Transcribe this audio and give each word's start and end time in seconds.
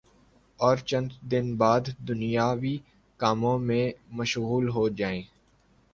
اور 0.59 0.77
چند 0.79 1.09
دن 1.31 1.55
بعد 1.57 1.83
دنیاوی 2.07 2.75
کاموں 3.19 3.57
میں 3.59 3.85
مشغول 4.11 4.69
ہو 4.69 4.87
جائیں 4.91 5.21